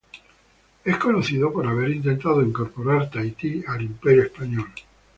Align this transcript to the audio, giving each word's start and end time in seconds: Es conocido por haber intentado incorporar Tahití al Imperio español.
Es 0.83 0.97
conocido 0.97 1.53
por 1.53 1.67
haber 1.67 1.91
intentado 1.91 2.41
incorporar 2.41 3.11
Tahití 3.11 3.63
al 3.67 3.83
Imperio 3.83 4.23
español. 4.23 4.65